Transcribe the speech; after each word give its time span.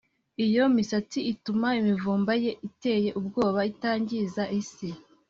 iyo 0.45 0.63
misatsi 0.75 1.19
ituma 1.33 1.67
imivumba 1.79 2.33
ye 2.43 2.51
iteye 2.67 3.09
ubwoba 3.19 3.59
itangiza 3.71 4.43
isi. 4.59 4.89